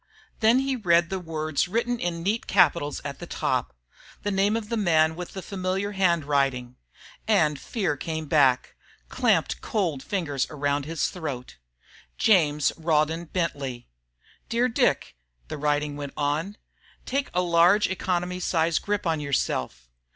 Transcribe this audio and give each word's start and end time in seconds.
Then 0.39 0.61
he 0.61 0.75
read 0.75 1.11
the 1.11 1.19
words 1.19 1.67
written 1.67 1.99
in 1.99 2.23
neat 2.23 2.47
capitals 2.47 3.01
at 3.05 3.19
the 3.19 3.27
top, 3.27 3.75
the 4.23 4.31
name 4.31 4.57
of 4.57 4.69
the 4.69 4.75
man 4.75 5.15
with 5.15 5.33
the 5.33 5.43
familiar 5.43 5.91
handwriting, 5.91 6.75
and 7.27 7.59
fear 7.59 7.95
came 7.95 8.25
back, 8.25 8.73
clamped 9.09 9.61
cold 9.61 10.01
fingers 10.01 10.47
around 10.49 10.85
his 10.85 11.09
throat: 11.09 11.57
James 12.17 12.71
Rawdon 12.77 13.25
Bentley 13.25 13.87
Dear 14.49 14.67
Dick, 14.67 15.15
the 15.49 15.57
writing 15.59 15.95
went 15.95 16.13
on, 16.17 16.57
Take 17.05 17.29
a 17.35 17.43
large 17.43 17.87
economy 17.87 18.39
size 18.39 18.79
grip 18.79 19.05
on 19.05 19.19
yourself. 19.19 19.87